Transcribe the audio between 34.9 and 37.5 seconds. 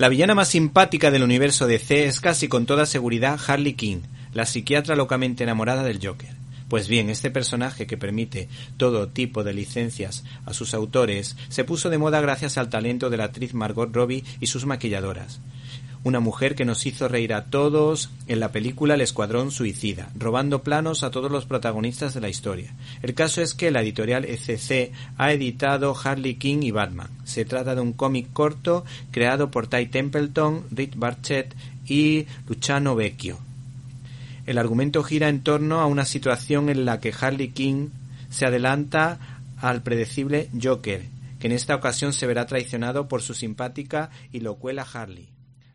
gira en torno a una situación en la que Harley